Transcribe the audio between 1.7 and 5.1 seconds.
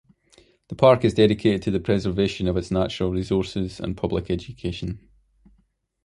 preservation of its natural resources and public education.